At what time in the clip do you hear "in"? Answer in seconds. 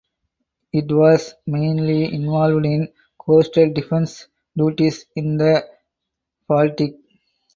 2.65-2.91, 5.15-5.37